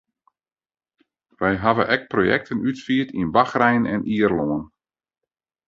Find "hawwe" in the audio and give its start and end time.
1.63-1.83